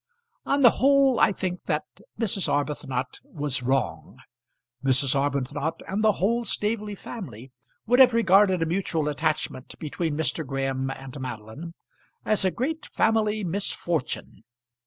[0.47, 1.83] On the whole I think that
[2.19, 2.51] Mrs.
[2.51, 4.17] Arbuthnot was wrong.
[4.83, 5.13] Mrs.
[5.13, 7.51] Arbuthnot and the whole Staveley family
[7.85, 10.43] would have regarded a mutual attachment between Mr.
[10.43, 11.75] Graham and Madeline
[12.25, 14.43] as a great family misfortune.